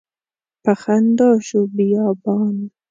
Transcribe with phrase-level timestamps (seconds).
[0.63, 2.55] په خندا شو بیابان